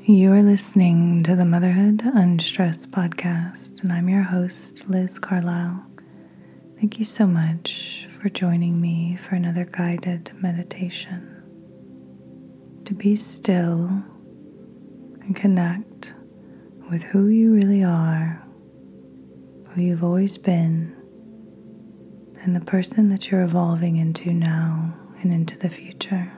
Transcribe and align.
You 0.00 0.32
are 0.32 0.42
listening 0.42 1.22
to 1.24 1.36
the 1.36 1.44
Motherhood 1.44 2.00
Unstressed 2.02 2.90
podcast, 2.90 3.82
and 3.82 3.92
I'm 3.92 4.08
your 4.08 4.22
host, 4.22 4.88
Liz 4.88 5.18
Carlisle. 5.18 5.84
Thank 6.76 6.98
you 6.98 7.04
so 7.04 7.26
much 7.26 8.08
for 8.18 8.30
joining 8.30 8.80
me 8.80 9.16
for 9.16 9.34
another 9.34 9.66
guided 9.66 10.32
meditation. 10.40 11.42
To 12.86 12.94
be 12.94 13.14
still 13.14 14.02
and 15.20 15.36
connect 15.36 16.14
with 16.90 17.02
who 17.02 17.28
you 17.28 17.52
really 17.52 17.84
are, 17.84 18.42
who 19.68 19.82
you've 19.82 20.04
always 20.04 20.38
been, 20.38 20.96
and 22.40 22.56
the 22.56 22.64
person 22.64 23.10
that 23.10 23.30
you're 23.30 23.42
evolving 23.42 23.98
into 23.98 24.32
now 24.32 24.94
and 25.20 25.34
into 25.34 25.58
the 25.58 25.68
future. 25.68 26.32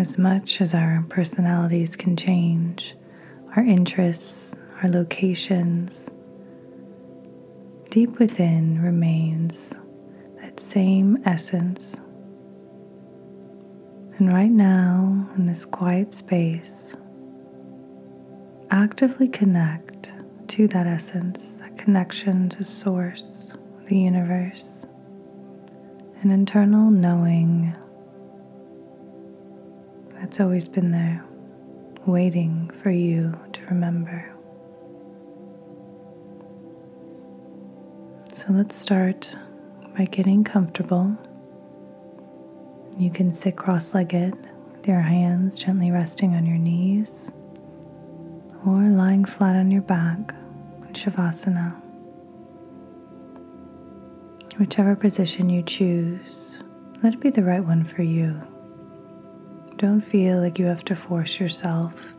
As 0.00 0.16
much 0.16 0.62
as 0.62 0.72
our 0.72 1.04
personalities 1.10 1.94
can 1.94 2.16
change, 2.16 2.96
our 3.54 3.62
interests, 3.62 4.56
our 4.82 4.88
locations, 4.88 6.10
deep 7.90 8.18
within 8.18 8.80
remains 8.80 9.74
that 10.40 10.58
same 10.58 11.18
essence. 11.26 11.98
And 14.16 14.32
right 14.32 14.50
now, 14.50 15.28
in 15.36 15.44
this 15.44 15.66
quiet 15.66 16.14
space, 16.14 16.96
actively 18.70 19.28
connect 19.28 20.14
to 20.48 20.66
that 20.68 20.86
essence, 20.86 21.56
that 21.56 21.76
connection 21.76 22.48
to 22.48 22.64
Source, 22.64 23.50
the 23.86 23.98
universe, 23.98 24.86
an 26.22 26.30
internal 26.30 26.90
knowing 26.90 27.76
that's 30.30 30.38
always 30.38 30.68
been 30.68 30.92
there, 30.92 31.24
waiting 32.06 32.70
for 32.84 32.92
you 32.92 33.36
to 33.52 33.62
remember. 33.66 34.32
So 38.32 38.46
let's 38.50 38.76
start 38.76 39.36
by 39.98 40.04
getting 40.04 40.44
comfortable. 40.44 41.18
You 42.96 43.10
can 43.10 43.32
sit 43.32 43.56
cross 43.56 43.92
legged 43.92 44.36
your 44.86 45.00
hands 45.00 45.58
gently 45.58 45.90
resting 45.90 46.36
on 46.36 46.46
your 46.46 46.58
knees 46.58 47.32
or 48.64 48.82
lying 48.82 49.24
flat 49.24 49.56
on 49.56 49.72
your 49.72 49.82
back 49.82 50.32
in 50.86 50.92
Shavasana. 50.92 51.74
Whichever 54.60 54.94
position 54.94 55.50
you 55.50 55.64
choose, 55.64 56.62
let 57.02 57.14
it 57.14 57.20
be 57.20 57.30
the 57.30 57.42
right 57.42 57.64
one 57.64 57.82
for 57.82 58.02
you. 58.02 58.40
Don't 59.80 60.02
feel 60.02 60.40
like 60.40 60.58
you 60.58 60.66
have 60.66 60.84
to 60.84 60.94
force 60.94 61.40
yourself 61.40 62.12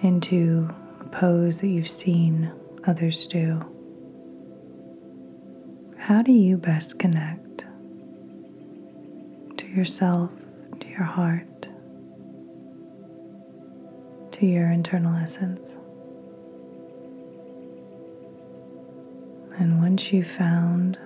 into 0.00 0.68
a 0.98 1.04
pose 1.04 1.60
that 1.60 1.68
you've 1.68 1.88
seen 1.88 2.50
others 2.88 3.28
do. 3.28 3.60
How 5.96 6.22
do 6.22 6.32
you 6.32 6.56
best 6.56 6.98
connect 6.98 7.66
to 9.58 9.66
yourself, 9.68 10.32
to 10.80 10.88
your 10.88 11.04
heart, 11.04 11.68
to 14.32 14.44
your 14.44 14.68
internal 14.72 15.14
essence? 15.14 15.76
And 19.56 19.80
once 19.80 20.12
you've 20.12 20.26
found 20.26 20.98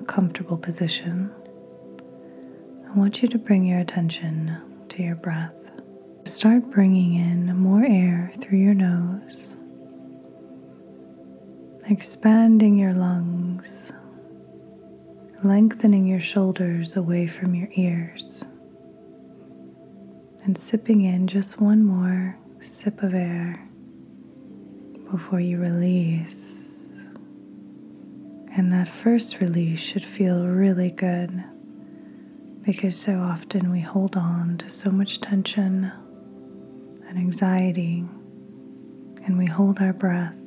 a 0.00 0.02
comfortable 0.04 0.56
position, 0.56 1.30
I 2.90 2.96
want 2.98 3.20
you 3.20 3.28
to 3.28 3.38
bring 3.38 3.66
your 3.66 3.80
attention 3.80 4.56
your 5.00 5.16
breath. 5.16 5.54
Start 6.24 6.70
bringing 6.70 7.14
in 7.14 7.56
more 7.56 7.84
air 7.84 8.30
through 8.38 8.58
your 8.58 8.74
nose, 8.74 9.56
expanding 11.88 12.78
your 12.78 12.92
lungs, 12.92 13.92
lengthening 15.42 16.06
your 16.06 16.20
shoulders 16.20 16.96
away 16.96 17.26
from 17.26 17.54
your 17.54 17.68
ears, 17.76 18.44
and 20.44 20.56
sipping 20.56 21.02
in 21.02 21.26
just 21.26 21.60
one 21.60 21.82
more 21.82 22.38
sip 22.60 23.02
of 23.02 23.14
air 23.14 23.66
before 25.10 25.40
you 25.40 25.58
release. 25.58 26.94
And 28.52 28.70
that 28.72 28.88
first 28.88 29.40
release 29.40 29.80
should 29.80 30.04
feel 30.04 30.46
really 30.46 30.90
good 30.90 31.42
because 32.64 32.96
so 32.96 33.18
often 33.18 33.70
we 33.70 33.80
hold 33.80 34.16
on 34.16 34.58
to 34.58 34.68
so 34.68 34.90
much 34.90 35.20
tension 35.20 35.90
and 37.08 37.18
anxiety, 37.18 38.04
and 39.24 39.38
we 39.38 39.46
hold 39.46 39.78
our 39.80 39.92
breath, 39.92 40.38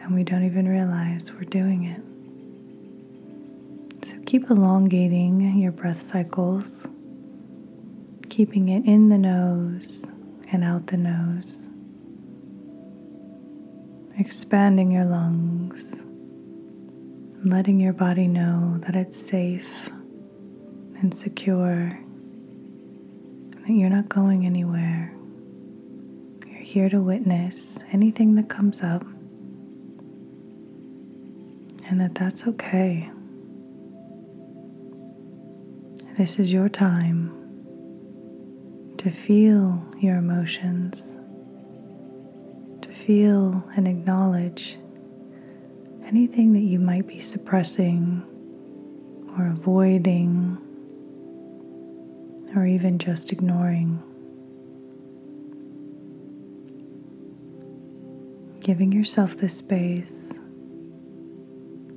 and 0.00 0.14
we 0.14 0.24
don't 0.24 0.44
even 0.44 0.66
realize 0.66 1.32
we're 1.32 1.44
doing 1.44 1.84
it. 1.84 2.02
So 4.04 4.18
keep 4.24 4.48
elongating 4.50 5.58
your 5.58 5.72
breath 5.72 6.00
cycles, 6.00 6.88
keeping 8.28 8.70
it 8.70 8.86
in 8.86 9.08
the 9.10 9.18
nose 9.18 10.10
and 10.50 10.64
out 10.64 10.86
the 10.86 10.96
nose, 10.96 11.68
expanding 14.18 14.90
your 14.90 15.04
lungs, 15.04 16.02
letting 17.44 17.78
your 17.78 17.92
body 17.92 18.26
know 18.26 18.78
that 18.78 18.96
it's 18.96 19.16
safe 19.16 19.90
and 21.00 21.14
secure, 21.14 21.88
that 23.60 23.70
you're 23.70 23.88
not 23.90 24.08
going 24.08 24.44
anywhere. 24.44 25.12
You're 26.46 26.58
here 26.58 26.88
to 26.90 27.00
witness 27.00 27.82
anything 27.92 28.34
that 28.34 28.48
comes 28.48 28.82
up, 28.82 29.02
and 31.88 32.00
that 32.00 32.14
that's 32.14 32.46
okay. 32.46 33.10
This 36.18 36.38
is 36.38 36.52
your 36.52 36.68
time 36.68 37.34
to 38.98 39.10
feel 39.10 39.82
your 39.98 40.16
emotions, 40.16 41.16
to 42.82 42.92
feel 42.92 43.64
and 43.74 43.88
acknowledge 43.88 44.76
anything 46.04 46.52
that 46.52 46.60
you 46.60 46.78
might 46.78 47.06
be 47.06 47.20
suppressing 47.20 48.22
or 49.38 49.46
avoiding 49.46 50.58
or 52.56 52.66
even 52.66 52.98
just 52.98 53.32
ignoring. 53.32 54.02
Giving 58.60 58.92
yourself 58.92 59.36
the 59.36 59.48
space 59.48 60.38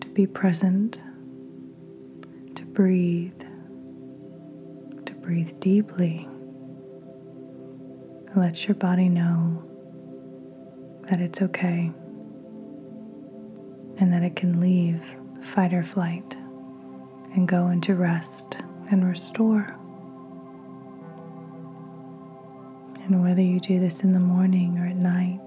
to 0.00 0.08
be 0.08 0.26
present, 0.26 1.00
to 2.54 2.64
breathe, 2.64 3.40
to 5.04 5.14
breathe 5.14 5.58
deeply. 5.60 6.28
Let 8.34 8.66
your 8.66 8.74
body 8.74 9.08
know 9.08 9.64
that 11.04 11.20
it's 11.20 11.40
okay 11.42 11.92
and 13.98 14.12
that 14.12 14.22
it 14.22 14.36
can 14.36 14.60
leave 14.60 15.02
fight 15.40 15.72
or 15.72 15.82
flight 15.82 16.36
and 17.34 17.48
go 17.48 17.68
into 17.68 17.94
rest 17.94 18.58
and 18.90 19.06
restore. 19.06 19.77
And 23.08 23.22
whether 23.22 23.40
you 23.40 23.58
do 23.58 23.80
this 23.80 24.04
in 24.04 24.12
the 24.12 24.20
morning 24.20 24.78
or 24.78 24.86
at 24.86 24.96
night, 24.96 25.40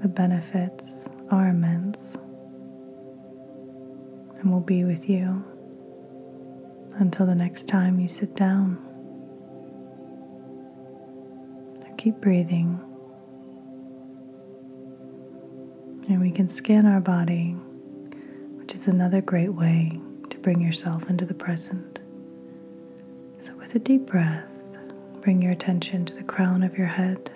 the 0.00 0.08
benefits 0.08 1.06
are 1.30 1.48
immense 1.48 2.16
and 4.38 4.50
will 4.50 4.60
be 4.60 4.84
with 4.84 5.08
you 5.10 5.44
until 6.94 7.26
the 7.26 7.34
next 7.34 7.68
time 7.68 8.00
you 8.00 8.08
sit 8.08 8.34
down. 8.34 8.78
So 11.82 11.94
keep 11.98 12.16
breathing. 12.22 12.80
And 16.08 16.22
we 16.22 16.30
can 16.30 16.48
scan 16.48 16.86
our 16.86 17.00
body, 17.00 17.50
which 18.56 18.74
is 18.74 18.88
another 18.88 19.20
great 19.20 19.52
way 19.52 20.00
to 20.30 20.38
bring 20.38 20.62
yourself 20.62 21.10
into 21.10 21.26
the 21.26 21.34
present. 21.34 22.00
So, 23.38 23.54
with 23.56 23.74
a 23.74 23.78
deep 23.78 24.06
breath, 24.06 24.57
bring 25.28 25.42
your 25.42 25.52
attention 25.52 26.06
to 26.06 26.14
the 26.14 26.22
crown 26.22 26.62
of 26.62 26.78
your 26.78 26.86
head. 26.86 27.30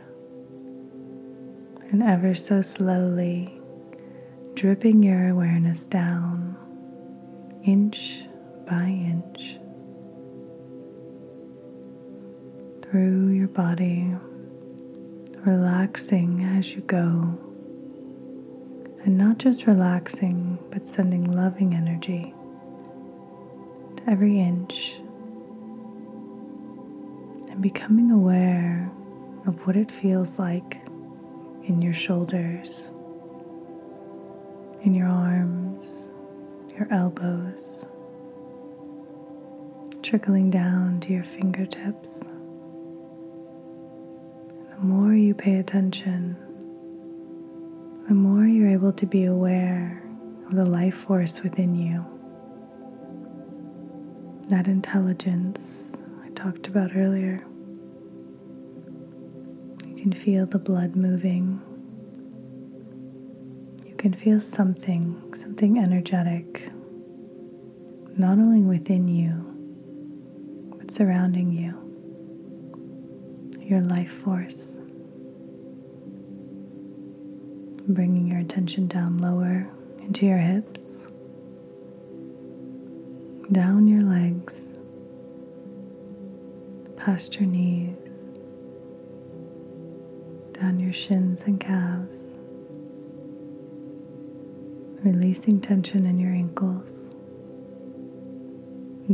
And 1.90 2.02
ever 2.02 2.32
so 2.32 2.62
slowly, 2.62 3.60
dripping 4.54 5.02
your 5.02 5.28
awareness 5.28 5.86
down, 5.88 6.56
inch 7.66 8.24
by 8.66 8.86
inch, 8.86 9.58
through 12.80 13.28
your 13.32 13.48
body, 13.48 14.16
relaxing 15.44 16.42
as 16.56 16.74
you 16.74 16.80
go. 16.80 17.38
And 19.04 19.18
not 19.18 19.36
just 19.36 19.66
relaxing, 19.66 20.58
but 20.70 20.86
sending 20.86 21.30
loving 21.30 21.74
energy 21.74 22.32
to 23.96 24.10
every 24.10 24.40
inch 24.40 25.01
and 27.52 27.60
becoming 27.62 28.10
aware 28.10 28.90
of 29.46 29.66
what 29.66 29.76
it 29.76 29.90
feels 29.90 30.38
like 30.38 30.80
in 31.64 31.82
your 31.82 31.92
shoulders, 31.92 32.90
in 34.82 34.94
your 34.94 35.06
arms, 35.06 36.08
your 36.76 36.88
elbows, 36.90 37.86
trickling 40.02 40.50
down 40.50 40.98
to 41.00 41.12
your 41.12 41.24
fingertips. 41.24 42.24
the 44.70 44.78
more 44.88 45.14
you 45.14 45.34
pay 45.34 45.56
attention, 45.56 46.36
the 48.08 48.14
more 48.14 48.46
you're 48.46 48.70
able 48.70 48.92
to 48.92 49.06
be 49.06 49.26
aware 49.26 50.02
of 50.48 50.56
the 50.56 50.64
life 50.64 50.94
force 50.94 51.42
within 51.42 51.74
you. 51.74 52.04
That 54.48 54.66
intelligence 54.66 55.96
talked 56.42 56.66
about 56.66 56.90
earlier. 56.96 57.38
You 59.86 59.94
can 59.94 60.12
feel 60.12 60.44
the 60.44 60.58
blood 60.58 60.96
moving. 60.96 61.60
You 63.86 63.94
can 63.94 64.12
feel 64.12 64.40
something, 64.40 65.22
something 65.36 65.78
energetic, 65.78 66.68
not 68.18 68.38
only 68.38 68.62
within 68.62 69.06
you, 69.06 69.30
but 70.76 70.92
surrounding 70.92 71.52
you, 71.52 71.78
your 73.64 73.82
life 73.82 74.10
force. 74.10 74.80
Bringing 77.86 78.26
your 78.26 78.40
attention 78.40 78.88
down 78.88 79.18
lower 79.18 79.70
into 80.00 80.26
your 80.26 80.38
hips, 80.38 81.06
down 83.52 83.86
your 83.86 84.02
legs, 84.02 84.71
past 87.04 87.34
your 87.34 87.48
knees, 87.48 88.28
down 90.52 90.78
your 90.78 90.92
shins 90.92 91.42
and 91.42 91.58
calves, 91.58 92.30
releasing 95.02 95.60
tension 95.60 96.06
in 96.06 96.20
your 96.20 96.30
ankles, 96.30 97.10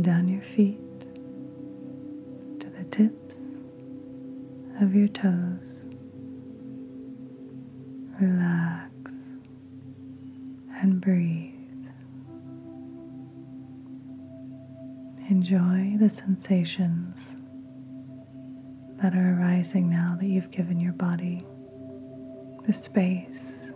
down 0.01 0.27
your 0.27 0.43
feet 0.43 0.77
to 2.59 2.69
the 2.69 2.83
tips 2.91 3.55
of 4.81 4.93
your 4.93 5.07
toes. 5.07 5.87
Relax 8.21 9.39
and 10.75 11.01
breathe. 11.01 11.55
Enjoy 15.27 15.95
the 15.97 16.09
sensations 16.11 17.38
that 19.01 19.15
are 19.15 19.37
arising 19.39 19.89
now 19.89 20.17
that 20.19 20.27
you've 20.27 20.51
given 20.51 20.79
your 20.79 20.93
body 20.93 21.45
the 22.65 22.73
space 22.73 23.71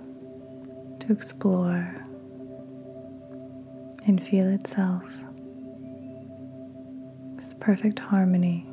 to 0.99 1.11
explore 1.11 1.95
and 4.05 4.21
feel 4.21 4.47
itself. 4.47 5.03
This 7.37 7.55
perfect 7.59 7.99
harmony, 7.99 8.67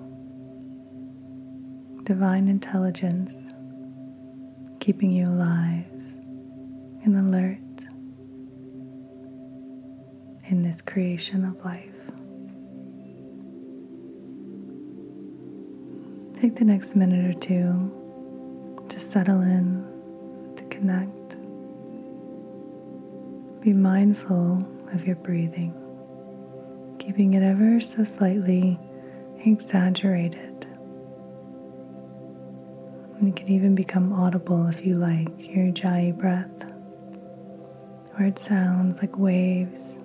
divine 2.04 2.48
intelligence 2.48 3.52
keeping 4.80 5.12
you 5.12 5.26
alive 5.28 5.84
and 7.04 7.16
alert 7.16 7.58
in 10.48 10.62
this 10.62 10.82
creation 10.82 11.44
of 11.44 11.64
life. 11.64 11.89
Take 16.40 16.54
the 16.54 16.64
next 16.64 16.96
minute 16.96 17.36
or 17.36 17.38
two 17.38 18.86
to 18.88 18.98
settle 18.98 19.42
in, 19.42 19.84
to 20.56 20.64
connect. 20.64 21.36
Be 23.60 23.74
mindful 23.74 24.66
of 24.94 25.06
your 25.06 25.16
breathing, 25.16 25.74
keeping 26.98 27.34
it 27.34 27.42
ever 27.42 27.78
so 27.78 28.04
slightly 28.04 28.80
exaggerated. 29.44 30.66
And 33.18 33.28
it 33.28 33.36
can 33.36 33.50
even 33.50 33.74
become 33.74 34.10
audible 34.14 34.66
if 34.66 34.86
you 34.86 34.94
like 34.94 35.28
ujjayi 35.36 36.16
breath, 36.16 36.72
where 38.14 38.26
it 38.26 38.38
sounds 38.38 39.02
like 39.02 39.18
waves 39.18 40.00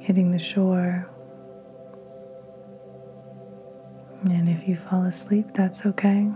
hitting 0.00 0.32
the 0.32 0.38
shore. 0.38 1.08
And 4.24 4.48
if 4.48 4.68
you 4.68 4.76
fall 4.76 5.02
asleep, 5.04 5.48
that's 5.52 5.84
okay. 5.84 6.30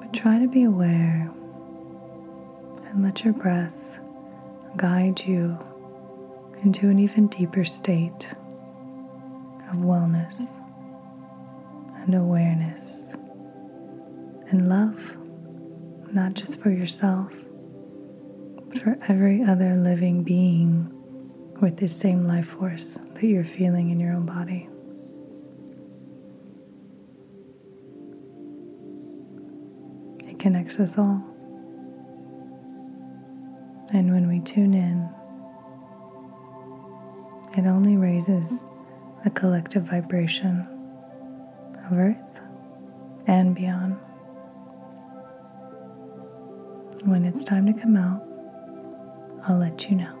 But 0.00 0.12
try 0.12 0.38
to 0.38 0.48
be 0.48 0.62
aware 0.62 1.30
and 2.86 3.02
let 3.02 3.24
your 3.24 3.34
breath 3.34 3.98
guide 4.76 5.20
you 5.20 5.58
into 6.62 6.88
an 6.88 6.98
even 6.98 7.26
deeper 7.26 7.64
state 7.64 8.32
of 9.70 9.78
wellness 9.78 10.58
and 12.04 12.14
awareness 12.14 13.12
and 14.50 14.68
love, 14.68 15.16
not 16.12 16.34
just 16.34 16.60
for 16.60 16.70
yourself, 16.70 17.32
but 18.68 18.78
for 18.78 18.96
every 19.08 19.42
other 19.42 19.74
living 19.74 20.22
being 20.22 20.88
with 21.60 21.76
this 21.76 21.96
same 21.96 22.24
life 22.24 22.48
force 22.48 22.94
that 23.14 23.24
you're 23.24 23.44
feeling 23.44 23.90
in 23.90 24.00
your 24.00 24.12
own 24.12 24.24
body. 24.24 24.69
Connects 30.40 30.80
us 30.80 30.98
all. 30.98 31.22
And 33.92 34.10
when 34.10 34.26
we 34.26 34.40
tune 34.40 34.74
in, 34.74 35.08
it 37.56 37.66
only 37.68 37.96
raises 37.96 38.64
the 39.22 39.30
collective 39.30 39.82
vibration 39.82 40.66
of 41.86 41.92
Earth 41.98 42.40
and 43.26 43.54
beyond. 43.54 43.96
When 47.04 47.24
it's 47.24 47.44
time 47.44 47.66
to 47.66 47.72
come 47.72 47.96
out, 47.96 48.22
I'll 49.46 49.58
let 49.58 49.90
you 49.90 49.96
know. 49.96 50.19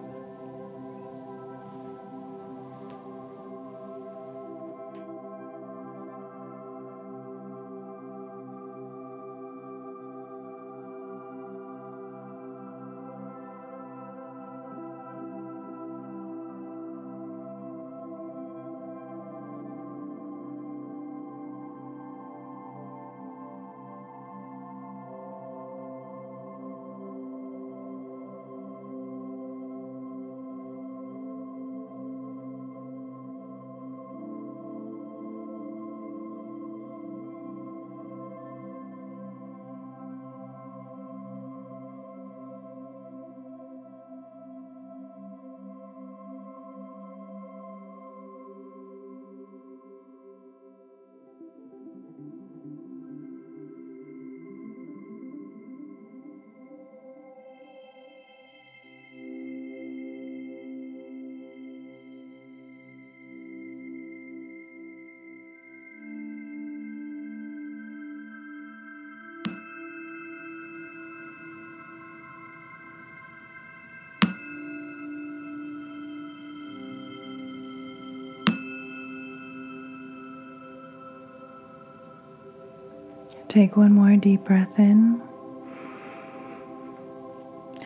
Take 83.50 83.76
one 83.76 83.92
more 83.92 84.14
deep 84.14 84.44
breath 84.44 84.78
in. 84.78 85.20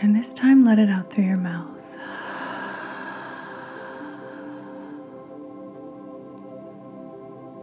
And 0.03 0.15
this 0.15 0.35
time, 0.35 0.63
let 0.63 0.79
it 0.79 0.91
out 0.91 1.11
through 1.11 1.25
your 1.25 1.39
mouth. 1.39 1.71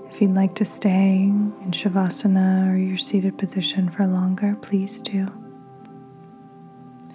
If 0.10 0.20
you'd 0.20 0.34
like 0.34 0.56
to 0.56 0.66
stay 0.66 1.26
in 1.26 1.70
Shavasana 1.70 2.74
or 2.74 2.76
your 2.76 2.98
seated 2.98 3.38
position 3.38 3.88
for 3.88 4.08
longer, 4.08 4.58
please 4.64 5.04
do. 5.04 5.28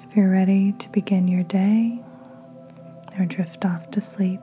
If 0.09 0.15
you're 0.17 0.31
ready 0.31 0.71
to 0.71 0.89
begin 0.91 1.27
your 1.27 1.43
day 1.43 1.99
or 3.19 3.25
drift 3.25 3.65
off 3.65 3.91
to 3.91 4.01
sleep, 4.01 4.41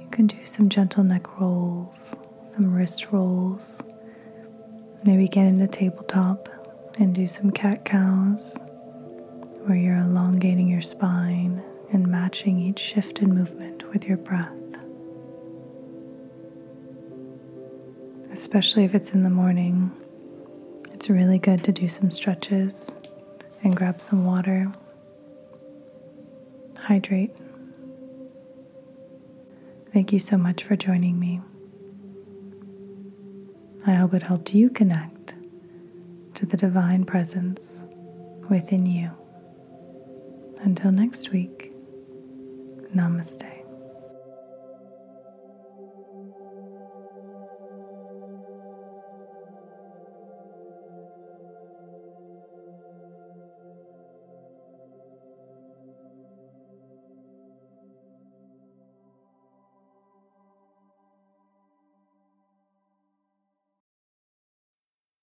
you 0.00 0.08
can 0.08 0.28
do 0.28 0.42
some 0.46 0.70
gentle 0.70 1.04
neck 1.04 1.38
rolls, 1.38 2.16
some 2.42 2.72
wrist 2.72 3.12
rolls, 3.12 3.82
maybe 5.04 5.28
get 5.28 5.46
into 5.46 5.68
tabletop 5.68 6.48
and 6.98 7.14
do 7.14 7.26
some 7.26 7.50
cat 7.50 7.84
cows 7.84 8.58
where 9.64 9.76
you're 9.76 9.98
elongating 9.98 10.68
your 10.68 10.80
spine 10.80 11.62
and 11.92 12.06
matching 12.06 12.58
each 12.58 12.78
shift 12.78 13.20
in 13.20 13.34
movement 13.34 13.90
with 13.92 14.06
your 14.06 14.16
breath. 14.16 14.50
Especially 18.32 18.84
if 18.84 18.94
it's 18.94 19.10
in 19.10 19.22
the 19.22 19.30
morning, 19.30 19.90
it's 20.92 21.08
really 21.08 21.38
good 21.38 21.62
to 21.64 21.72
do 21.72 21.86
some 21.86 22.10
stretches 22.10 22.90
and 23.62 23.76
grab 23.76 24.00
some 24.02 24.24
water. 24.24 24.64
Hydrate. 26.78 27.30
Thank 29.92 30.12
you 30.12 30.18
so 30.18 30.36
much 30.36 30.64
for 30.64 30.76
joining 30.76 31.18
me. 31.18 31.40
I 33.86 33.92
hope 33.92 34.14
it 34.14 34.22
helped 34.22 34.54
you 34.54 34.70
connect 34.70 35.34
to 36.34 36.46
the 36.46 36.56
divine 36.56 37.04
presence 37.04 37.84
within 38.48 38.86
you. 38.86 39.10
Until 40.62 40.90
next 40.90 41.30
week, 41.32 41.72
namaste. 42.94 43.53